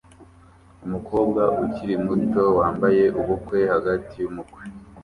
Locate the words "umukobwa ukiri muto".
0.85-2.43